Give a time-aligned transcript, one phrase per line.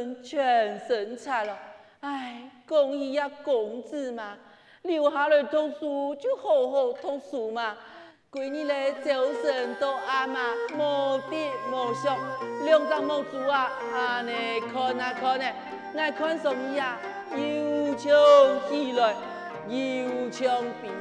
[0.00, 1.58] 唇全生产了。
[2.00, 4.38] 唉，公姨呀，公子嘛，
[4.82, 7.76] 留下来读书就好好读书嘛。
[8.32, 9.10] 闺女嘞，早
[9.42, 10.40] 晨都暗嘛，
[10.72, 12.16] 无滴无想，
[12.64, 14.32] 两张毛珠啊，啊呢
[14.72, 15.44] 看啊看呢，
[15.98, 16.96] 爱看什么呀？
[17.32, 18.10] 又唱
[18.70, 19.14] 起来，
[19.68, 20.94] 又唱变。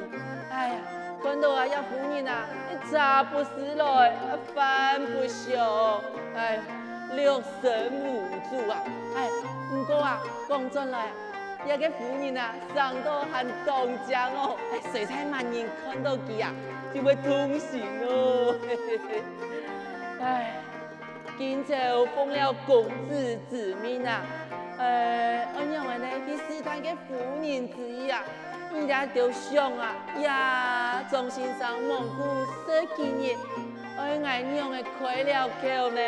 [0.52, 0.76] 哎呀，
[1.24, 2.46] 看到啊，一夫人啊，
[2.92, 4.14] 茶不思来，
[4.54, 6.02] 饭不想，
[6.36, 6.60] 哎，
[7.16, 8.84] 六神无主啊。
[9.16, 9.30] 哎，
[9.70, 11.08] 不过啊，讲真来。
[11.66, 16.54] 一个妇人啊，生到很当家哦，哎谁才万人看到佢啊，
[16.94, 18.56] 就会痛心哦。
[20.24, 20.54] 哎，
[21.38, 24.22] 今朝奉了公子之命啊，
[24.78, 28.24] 呃，我认为呢，第四代嘅妇人之一啊，
[28.74, 32.24] 依家就想啊，呀，从心上蒙古
[32.66, 33.38] 十几年，
[33.98, 36.02] 我爱娘嘅开了口呢，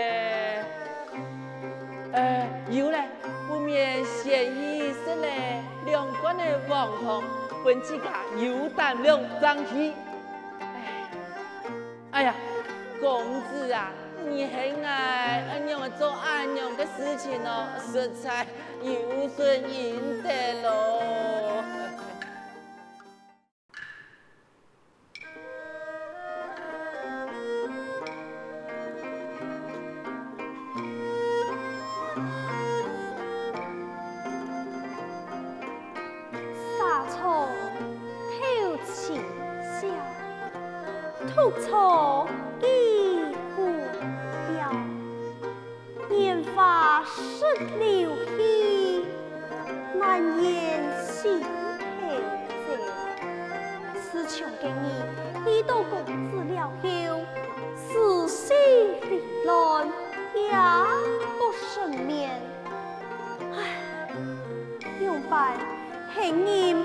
[2.14, 3.04] 呃，有嘞。
[3.48, 7.22] 不免嫌疑失嘞，两官的网红
[7.66, 9.94] 本自家有胆量争气。
[10.62, 11.10] 哎，
[12.12, 12.34] 哎呀，
[13.02, 13.92] 公子啊，
[14.30, 18.48] 你很爱俺娘做俺娘的事情哦，实在
[18.82, 21.51] 有损应得喽。
[41.42, 42.28] 不愁
[42.62, 43.66] 已不
[44.54, 44.72] 了，
[46.08, 47.44] 年华逝
[47.80, 49.04] 流去，
[50.00, 52.16] 难言心太
[52.68, 52.70] 在。
[54.00, 54.94] 此求给你，
[55.44, 56.86] 你都公子了后，
[57.76, 58.56] 死心
[59.44, 59.88] 乱，
[60.36, 60.52] 也
[61.40, 62.40] 不生眠。
[63.52, 64.14] 唉，
[65.04, 65.58] 有办，
[66.14, 66.81] 恨你。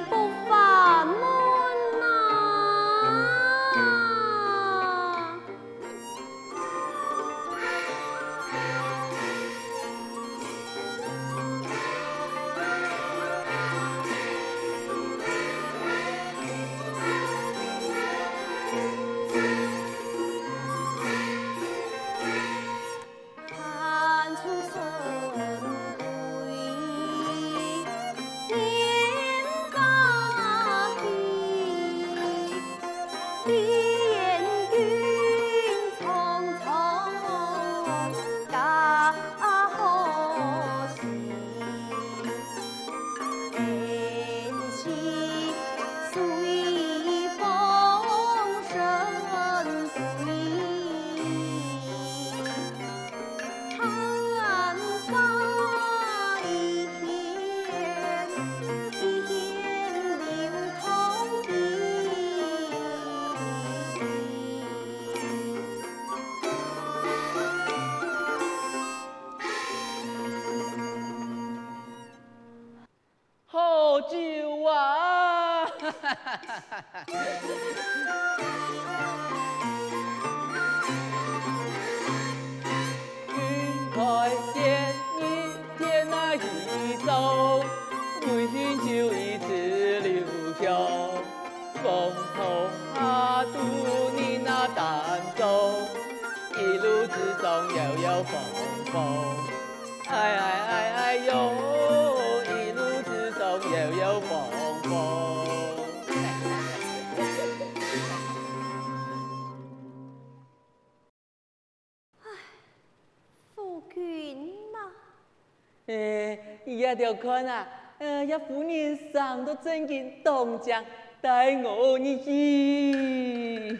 [116.98, 117.68] 要看啊，
[117.98, 120.84] 呃，一夫人上到正经东江
[121.20, 123.78] 带我你去。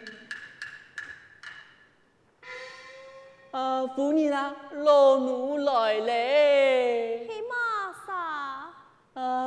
[3.51, 7.36] 啊，夫人啊，老奴来嘞。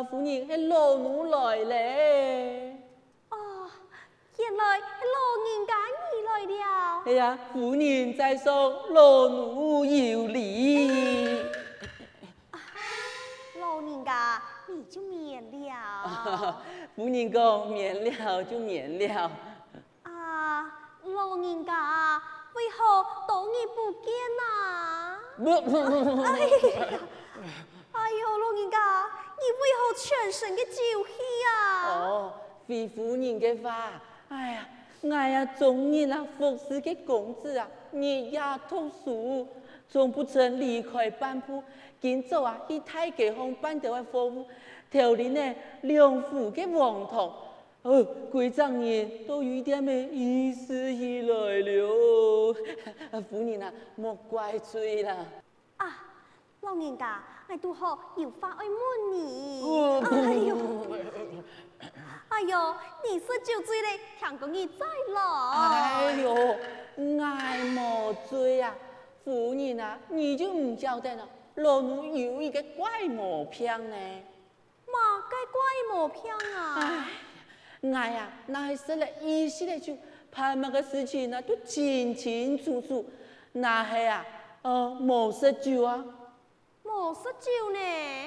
[0.04, 2.76] 夫人，系老奴来嘞。
[3.30, 3.70] 哦，
[4.38, 4.84] 原来系
[5.16, 5.74] 老人家
[6.12, 7.04] 你来了。
[7.06, 11.40] 哎呀，夫人在说老奴有礼。
[14.68, 16.62] 你就免了，
[16.96, 19.32] 夫人讲免了就免了。
[20.04, 20.72] 啊，
[21.04, 22.22] 老人家，
[22.54, 24.42] 为何多日不见呐？
[26.24, 26.88] 哎呀，
[27.94, 28.78] 哎呦，老人家，
[29.42, 31.14] 你为何全身嘅酒气
[31.48, 31.50] 啊？
[31.88, 32.34] 哦，
[32.68, 34.70] 非夫人嘅话，哎呀，
[35.02, 39.48] 我呀，终日啊服侍个公子啊，日夜读书，
[39.88, 41.64] 总不曾离开班铺。
[42.02, 44.46] 今早啊，去太极方办到的服务，
[44.92, 47.34] 调理呢两副个黄铜，
[47.84, 52.54] 哦，贵丈人都有点的意思起来了。
[53.30, 55.26] 夫人啊，莫怪罪啦。
[56.62, 59.62] 啊，老人家，我拄好有话要问你。
[59.64, 60.58] 哦、哎呦，
[62.30, 65.50] 哎呦，你是酒醉嘞，听讲你在了。
[65.52, 66.56] 哎呦，
[67.24, 68.76] 爱莫醉啊，
[69.24, 71.28] 夫人啊，你就唔晓得了。
[71.56, 73.96] 老奴有一个怪毛病呢。
[74.86, 75.62] 嘛个怪
[75.92, 76.76] 毛病啊？
[76.78, 77.08] 哎，
[77.82, 79.98] 我呀，那是了意思的就
[80.32, 83.06] 盼那个事情呢，都清清楚楚。
[83.54, 84.26] 那还啊，
[84.62, 86.04] 呃，冇食酒啊。
[87.00, 87.80] 冇食酒呢？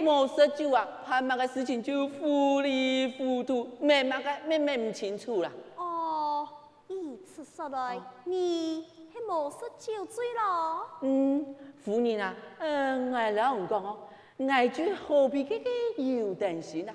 [0.03, 5.53] 冇食酒啊，盼那个事情就糊里糊涂，咩嘛个咩咩唔清楚啦。
[5.77, 6.49] 哦，
[6.89, 10.87] 一次说来，哦、你系冇食酒醉咯？
[11.03, 11.55] 嗯，
[11.85, 13.99] 夫人啊，嗯，我老公讲哦，
[14.39, 16.95] 我就何必个个有担心啊？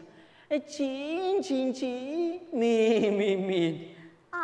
[0.50, 3.95] 诶，清清清，明明明。
[4.31, 4.39] 啊，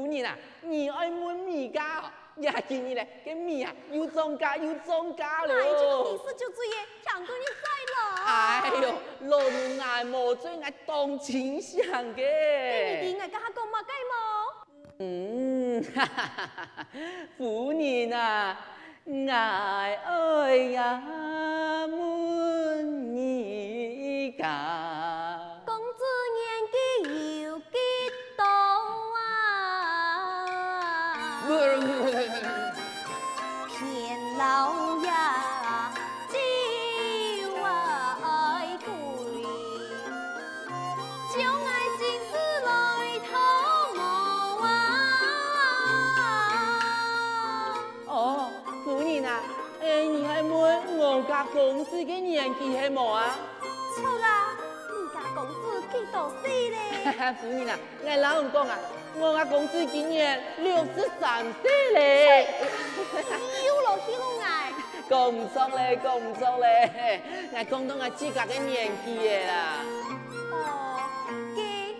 [0.00, 5.54] 夫人啊，你爱问米家哦，呀，今日嘞，这米啊，又涨价又涨价了。
[5.54, 6.20] 哎，这个就。
[8.24, 8.94] 哎呦，
[9.28, 12.16] 老奴爱莫醉爱当真相嘅。
[12.16, 14.14] 给你听，我跟他讲嘛，该么？
[15.00, 16.86] 嗯，哈哈哈哈，
[17.36, 18.58] 夫人啊，
[19.06, 21.02] 爱爱呀，
[21.86, 24.32] 问你
[51.40, 51.46] 家。
[51.52, 53.34] 公子嘅年纪系么啊？
[53.96, 54.48] 错啦，
[54.90, 56.78] 你家公子几多岁咧？
[57.40, 58.78] 夫人啊，我老公讲啊，
[59.18, 62.46] 我家公子今年六十三岁咧。
[63.66, 64.72] 有咯，有咯，哎。
[65.08, 67.22] 讲唔错咧，讲唔错咧，
[67.52, 69.80] 我讲到我自家嘅年纪嘅啦。
[70.52, 71.00] 哦，
[71.56, 71.94] 嘅，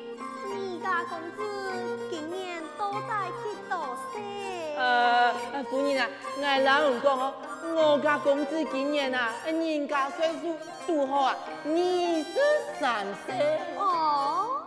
[0.54, 4.76] 你家公子今年多大几多岁？
[4.76, 5.32] 呃，
[5.70, 7.34] 夫人啊，我老公讲哦。
[7.74, 12.34] 我家公子今年啊，人家岁数多好啊，二十
[12.80, 13.34] 三岁。
[13.76, 14.62] 哦，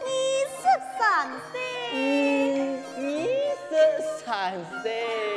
[0.00, 0.06] 二
[0.48, 0.62] 十
[0.98, 1.60] 三岁。
[1.92, 3.02] 嗯，二
[3.70, 5.35] 十三岁。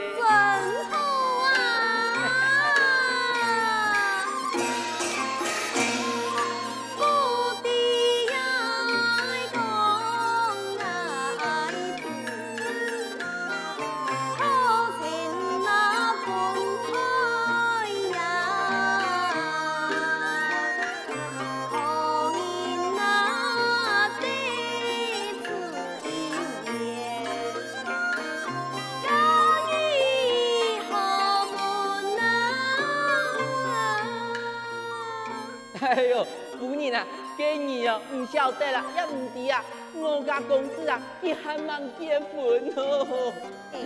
[35.90, 36.24] 哎呦，
[36.60, 37.04] 夫人啊，
[37.36, 39.66] 给你哦，唔晓得啦，也唔知啊，
[39.96, 43.34] 我家公子啊，佢还蛮结婚哦。
[43.74, 43.80] 哎，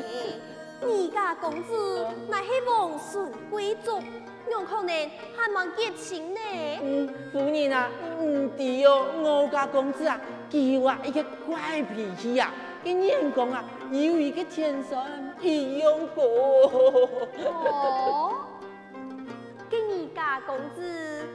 [0.85, 4.01] 你家公子乃系皇孙贵族，
[4.51, 6.39] 有可能还蛮结亲呢。
[6.81, 10.19] 嗯，夫人啊，唔知哦，我家公子啊，
[10.51, 12.51] 佢话一个怪脾气啊，
[12.83, 15.01] 跟人讲啊，有一个天生
[15.39, 16.25] 一样过。
[17.45, 18.33] 哦，
[19.69, 21.25] 跟你家公子。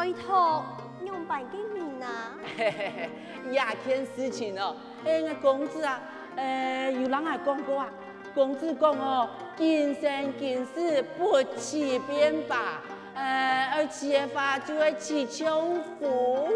[0.00, 0.64] 拜托，
[1.04, 2.32] 用白给你啊！
[2.56, 3.10] 嘿嘿嘿，
[3.50, 6.00] 廿件事情哦，哎，我公子啊，
[6.36, 7.86] 呃，有人来讲过啊，
[8.34, 9.28] 公子讲哦，
[9.58, 12.80] 今生今世不起变吧，
[13.12, 16.48] 呃，而起的话就会起穷福。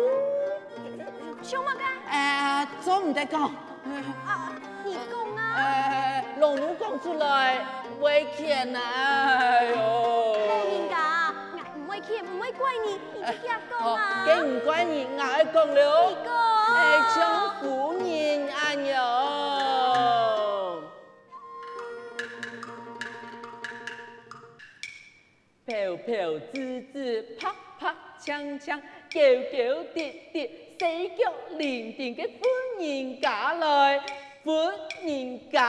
[1.43, 1.81] 穷么个？
[2.11, 3.43] 呃，总唔得讲。
[3.43, 4.55] 啊，
[4.87, 5.55] 你讲啊？
[5.55, 7.59] 呃，老奴讲出来，
[8.01, 8.81] 危险啊！
[8.81, 10.14] 哎呦。
[12.59, 13.55] 怪你，你自己讲
[13.95, 14.25] 啊！
[14.27, 16.09] 给唔怪你，我爱讲了。
[16.09, 16.29] 你讲。
[16.75, 16.77] 哎，
[17.15, 17.17] 像
[17.61, 17.63] 夫
[17.99, 18.07] 人
[18.49, 18.95] 安样，
[25.67, 26.55] 飘飘滋
[26.93, 28.81] 滋，啪啪锵锵，
[29.13, 29.19] 勾
[29.53, 29.57] 勾
[29.95, 29.99] 滴
[30.33, 30.37] 滴，
[30.79, 30.85] 四
[31.17, 31.23] 脚
[31.59, 32.35] 伶仃的妇
[32.81, 33.63] 人家来，
[34.43, 34.51] 妇
[35.03, 35.63] 人家，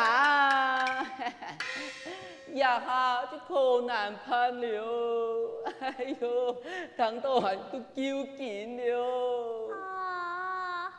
[2.66, 5.64] 一下就可难盼了。
[5.80, 6.58] 哎呦，
[6.98, 9.76] 等到还都叫紧了。
[9.76, 10.92] 啊，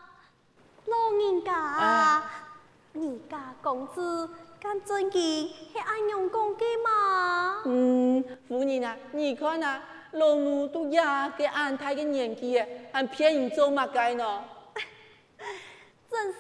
[0.86, 2.30] 老人家，啊、
[2.92, 4.30] 你家公子
[4.60, 7.62] 敢尊敬，是安样讲嘅嘛？
[7.64, 9.82] 嗯，夫人啊，你看啊。
[10.12, 14.44] 老母都呀，给安太个年纪诶，还骗人做嘛该呢？
[16.10, 16.38] 真是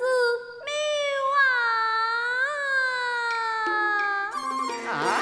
[4.96, 5.20] 啊！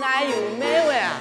[0.00, 1.20] 哪有美味啊？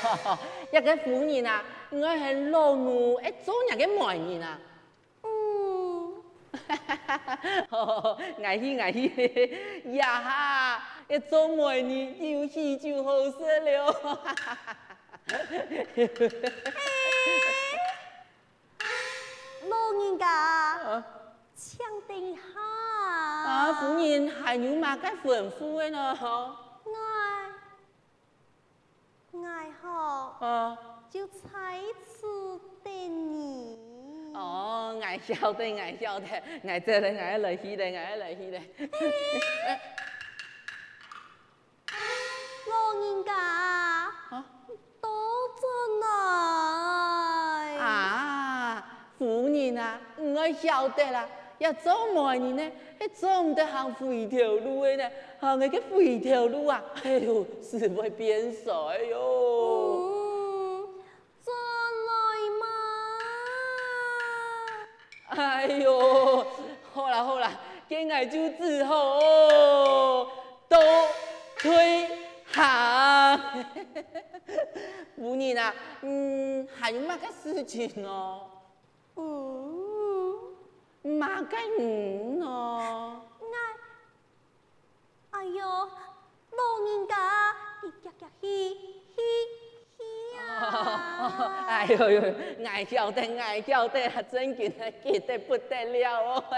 [0.72, 4.58] 一个妇人啊，我系老奴，一做人嘅媒人啊。
[5.22, 6.22] 嗯，
[8.44, 13.92] 爱去爱去，呀哈，一做媒人有戏就好说了。
[13.92, 14.76] 哈哈哈哈
[19.68, 20.26] 老人家。
[20.26, 21.04] 啊
[21.62, 21.78] 请
[22.08, 23.72] 等下啊！
[23.74, 26.16] 夫人还有嘛该吩咐的呢？
[26.86, 27.49] 爱
[29.32, 30.76] 爱好，啊，
[31.08, 31.40] 就在
[32.04, 32.92] 此等
[33.32, 33.78] 你。
[34.34, 36.26] 哦，爱晓得，爱晓得，
[36.66, 38.58] 爱这里，爱来去的，爱来去的。
[42.68, 44.44] 老人家，啊，
[45.00, 45.10] 多
[45.60, 47.76] 尊来。
[47.78, 48.84] 啊，
[49.16, 51.28] 夫人啊，我晓得啦。
[51.60, 59.18] 要做媒人呢，还做唔得行回头路的呢，行那个回头路啊，哎呦，是会变衰哎呦。
[60.08, 60.88] 嗯，
[61.44, 61.54] 转
[62.08, 62.12] 来
[62.60, 62.64] 嘛。
[65.36, 66.46] 哎呦，
[66.94, 69.20] 好啦好啦，今日就只好
[70.66, 70.78] 都
[71.58, 72.08] 退
[72.50, 73.36] 下。
[75.14, 78.46] 夫人啊，嗯，还有乜个事情哦？
[79.16, 79.89] 嗯。
[81.02, 83.22] 马该唔哦？
[85.30, 87.16] 哎呦，老人家，
[87.82, 88.46] 你夹夹去
[89.14, 89.16] 去
[89.96, 90.02] 去
[90.38, 91.64] 啊！
[91.66, 92.34] 哎呦呦，
[92.66, 96.44] 爱晓得爱晓得，真紧啊，记得不得了哦！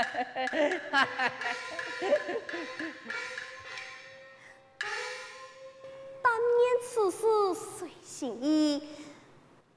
[6.23, 8.79] 但愿此事随心意，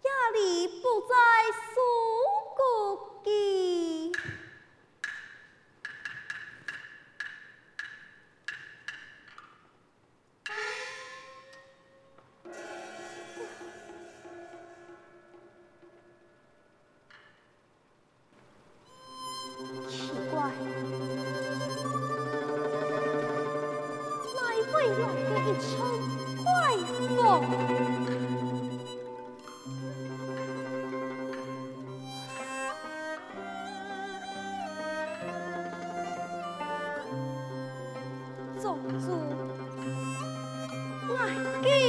[0.02, 1.14] 压力不在
[1.74, 1.82] 苏
[2.56, 4.12] 国记。
[38.68, 38.74] 我
[41.62, 41.85] 一言起，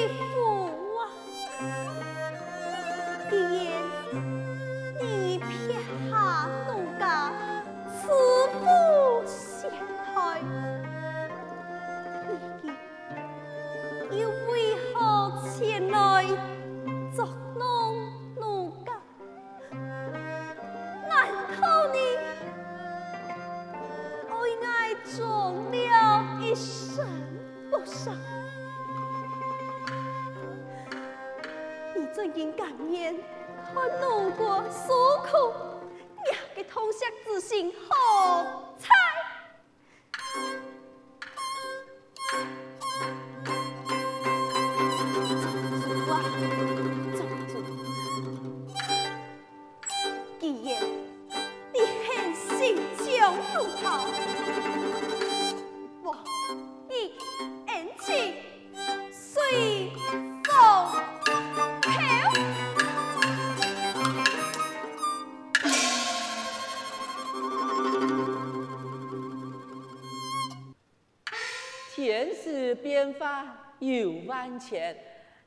[74.46, 74.96] 有万千，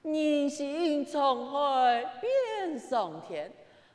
[0.04, 3.50] 人心沧海变桑田。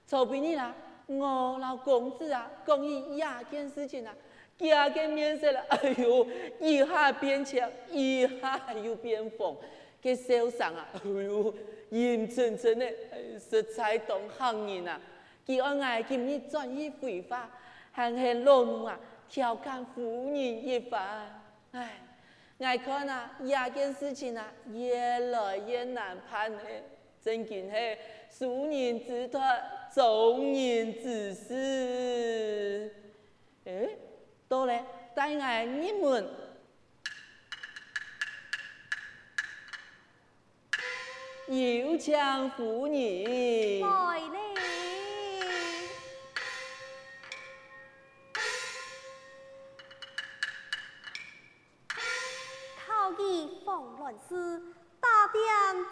[0.07, 0.75] 曹兵你啦，
[1.07, 4.15] 我老公子啊，讲起这件事情啊，
[4.59, 6.27] 加个面色了，哎呦，
[6.59, 9.55] 一下变强，一下又变疯，
[10.01, 11.55] 给受伤啊，哎呦，
[11.91, 12.91] 阴沉沉的，
[13.39, 14.99] 实在当行人啊。
[15.47, 17.51] 佢爱爱今日转移回话，
[17.93, 21.43] 还系老奴啊，调侃妇女一番。
[21.73, 22.01] 唉，
[22.64, 26.83] 爱看啊，这件事情啊，越来越难判嘞。
[27.23, 27.97] 真经系
[28.30, 29.40] 庶人之托，
[29.94, 32.94] 众人之事。
[33.64, 33.99] 诶，
[34.47, 36.28] 到了，带爱你们，
[41.49, 42.87] 有请夫
[53.16, 53.49] 人。
[53.66, 53.71] 来
[54.11, 54.12] 嘞。
[54.28, 54.61] 是
[55.00, 55.42] 打点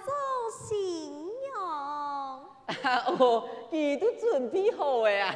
[0.05, 0.13] 做
[0.51, 1.51] 新娘。
[3.19, 5.35] 哦，你都准备好了呀？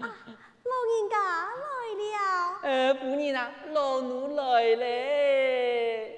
[0.00, 0.08] 啊，
[0.64, 1.52] 老人家来
[1.98, 2.02] 了。
[2.62, 4.86] 呃，夫人啊，老奴来了。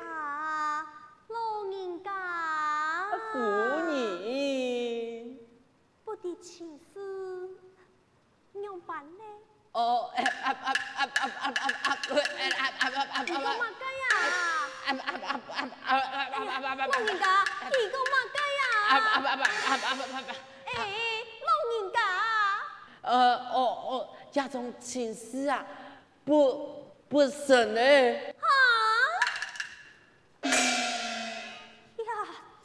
[0.04, 0.86] 啊，
[1.28, 2.10] 老人家。
[3.32, 5.38] 夫人。
[6.04, 7.50] 不得请示，
[8.52, 9.24] 娘办呢？
[9.72, 11.44] 哦，啊啊啊啊啊啊啊啊啊
[11.82, 11.86] 啊啊
[13.12, 13.14] 啊！
[13.26, 13.44] 你干
[15.84, 18.62] 你干嘛干呀？
[18.88, 20.28] 啊啊啊啊啊啊啊！
[20.64, 20.70] 哎，
[21.44, 21.96] 老人家。
[23.02, 23.12] 呃，
[23.52, 23.92] 哦哦，
[24.32, 25.64] 家中亲事啊，
[26.24, 28.34] 不不审嘞。
[28.40, 28.48] 啊？
[30.48, 30.50] 呀，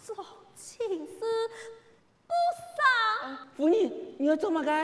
[0.01, 0.15] 做
[0.55, 1.19] 亲事
[2.25, 3.37] 不审？
[3.57, 4.81] 夫人，你要做嘛干？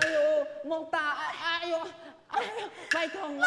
[0.00, 1.16] 哎呦莫打，
[1.60, 1.78] 哎呦
[2.28, 3.46] 哎呦，拜托了。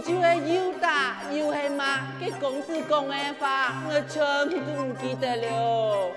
[0.00, 6.10] 就会又打又系骂，给公子讲的话，我全部都唔记得了。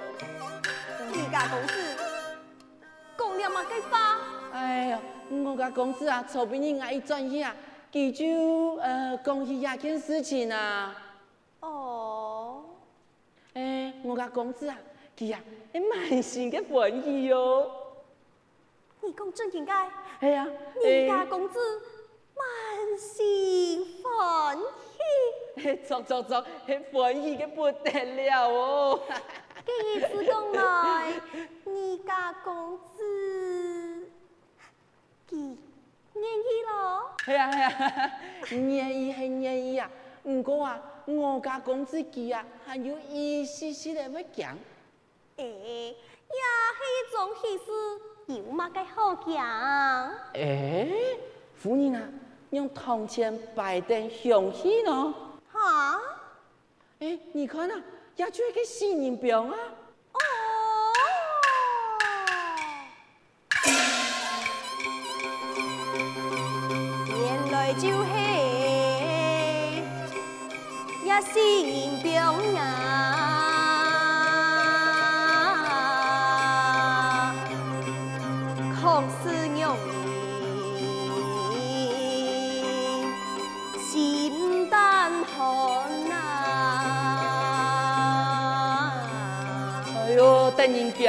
[1.11, 1.73] 你家公子
[3.17, 3.65] 讲了嘛？
[3.69, 4.17] 该发？
[4.53, 7.55] 哎呀，我家公子啊，臭别人爱一转去啊，
[7.91, 10.95] 记住呃讲起一件事情啊。
[11.61, 12.63] 哦。
[13.53, 14.77] 哎，我家公子啊。
[15.17, 15.39] 呀，
[15.71, 17.69] 你满心嘅欢喜哟！
[19.01, 19.87] 你讲真应该？
[20.19, 20.47] 系呀，
[20.83, 21.59] 你家公子
[22.35, 22.43] 满
[22.97, 25.75] 心欢喜。
[25.85, 28.99] 错错错，系欢喜嘅不得了哦！
[29.65, 31.21] 第一次讲来，
[31.65, 34.07] 你家公子，
[35.29, 35.55] 佢
[36.15, 37.11] 愿意咯？
[37.23, 38.11] 系啊系啊，
[38.51, 39.89] 愿意系愿意啊！
[40.23, 44.57] 唔过啊，我家公子佢啊，还有一丝丝的会讲。
[45.37, 45.95] 诶，也
[46.77, 47.71] 是一种喜事，
[48.27, 50.11] 有嘛个好讲？
[50.33, 51.19] 诶，
[51.55, 52.09] 夫人啊，
[52.51, 55.13] 用铜钱摆点香气呢？
[55.51, 55.99] 哈？
[56.99, 57.81] 哎，你看啊，
[58.17, 59.55] 也就一个新人表啊。
[60.11, 60.19] 哦。
[67.07, 68.11] 原来就系
[71.05, 72.80] 也新人表啊。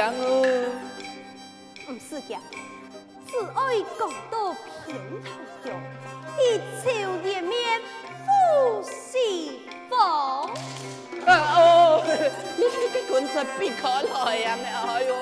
[0.03, 0.43] 讲哦，
[1.87, 2.41] 唔是讲，
[3.25, 4.53] 只爱讲到
[4.85, 5.31] 平头
[5.63, 5.71] 角，
[6.37, 6.91] 一朝
[7.23, 7.81] 一面
[8.25, 9.97] 负西风。
[11.25, 12.03] 啊哦，
[12.57, 15.15] 你这个棍子别可来呀，哎呦！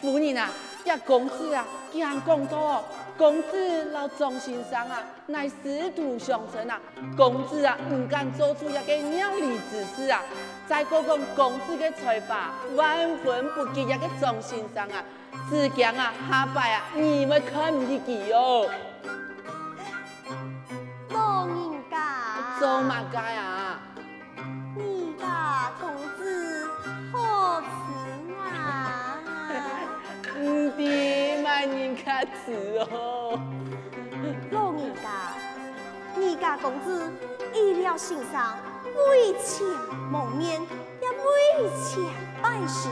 [0.00, 0.50] 夫人啊，
[0.84, 2.84] 呀公子啊，既然讲到哦，
[3.16, 6.80] 公子老庄先生啊，乃师徒相称啊，
[7.16, 10.20] 公子啊，唔敢做出一个让梨之事啊。
[10.66, 15.04] 再讲讲公子的才华，万分不及一个庄先生啊，
[15.48, 18.68] 只讲啊下拜啊，你们看唔起佢哦。
[21.14, 21.54] 老人
[21.90, 23.61] 家，做乜嘢啊？
[32.46, 33.38] 人客吃哦。
[34.50, 35.08] 老人家，
[36.16, 37.10] 你家公子
[37.54, 38.56] 医疗先生
[39.10, 39.66] 为钱
[40.10, 40.60] 蒙面，
[41.00, 42.02] 也为钱
[42.42, 42.88] 办事，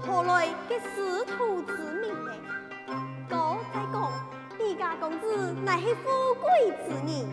[0.00, 2.32] 何来嘅师徒之名呢？
[3.28, 3.96] 哥再讲，
[4.58, 5.24] 你家公子
[5.64, 7.28] 乃系富贵之人，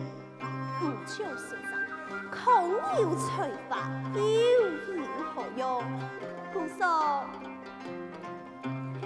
[0.82, 1.72] 唔像先生，
[2.30, 2.42] 空
[3.00, 3.72] 有才华，
[4.14, 5.02] 有影
[5.34, 5.82] 何用？
[6.52, 7.24] 姑嫂，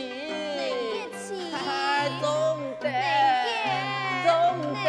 [0.57, 2.87] 能结亲，哎，做唔得，
[4.25, 4.87] 能做唔得，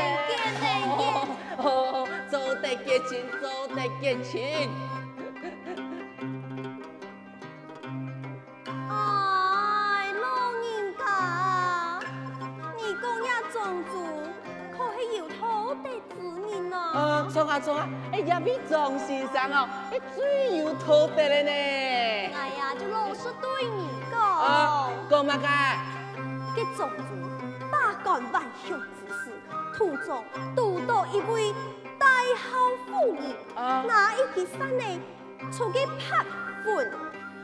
[1.57, 3.43] 哦，做得结亲，做
[3.75, 4.69] 得结亲。
[8.89, 8.93] 哎，
[10.13, 10.63] 老人
[10.97, 11.01] 家，
[12.77, 13.93] 你讲呀种族，
[14.77, 16.15] 可是有土地之
[16.51, 16.77] 人啊？
[16.93, 21.49] 哦，错啊错啊，哎呀，比庄先生哦，哎最有土地了呢。
[21.51, 23.87] 哎呀，就老实对你
[24.65, 25.47] 讲，啊，讲乜嘅？
[26.55, 27.03] 这种族
[27.71, 29.31] 百干万雄之事，
[29.77, 30.23] 途中
[30.55, 31.53] 拄到一位
[31.99, 34.99] 大好妇人，啊那一起山内，
[35.51, 36.25] 出去拍
[36.63, 36.91] 魂，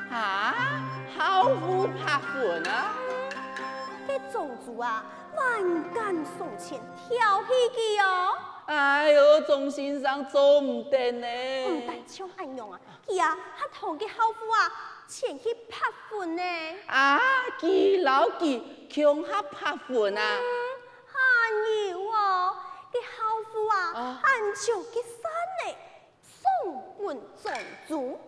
[0.10, 0.82] 啊，
[1.18, 2.94] 好妇拍魂啊！
[4.08, 5.04] 这种族啊，
[5.36, 8.34] 万干送钱，挑起去哦。
[8.66, 11.28] 哎呦，庄先生做唔得呢。
[11.68, 14.72] 唔但像安样啊，佢啊，他同嘅好夫啊，
[15.12, 16.42] 前去拍粉呢。
[16.88, 17.20] 啊，
[17.60, 20.40] 给老基穷下拍粉啊！
[23.18, 25.32] 好夫啊，俺就去山
[25.66, 25.76] 嘞，
[26.24, 27.52] 送魂种
[27.88, 28.20] 族。